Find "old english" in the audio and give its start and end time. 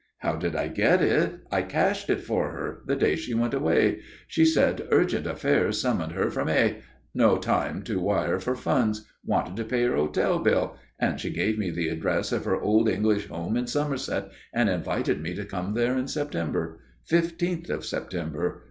12.59-13.27